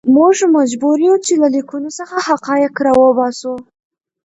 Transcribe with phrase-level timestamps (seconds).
[0.15, 3.53] موږ مجبور یو چې له لیکنو څخه حقایق راوباسو.